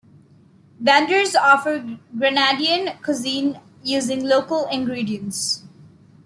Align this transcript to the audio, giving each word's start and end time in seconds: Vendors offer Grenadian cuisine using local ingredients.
Vendors 0.79 1.35
offer 1.39 1.83
Grenadian 2.17 2.91
cuisine 3.03 3.59
using 3.83 4.23
local 4.25 4.65
ingredients. 4.71 5.63